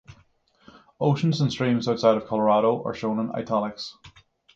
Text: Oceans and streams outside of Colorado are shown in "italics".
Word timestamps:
Oceans 0.99 1.41
and 1.41 1.51
streams 1.51 1.87
outside 1.87 2.17
of 2.17 2.25
Colorado 2.25 2.81
are 2.83 2.93
shown 2.95 3.19
in 3.19 3.29
"italics". 3.35 3.95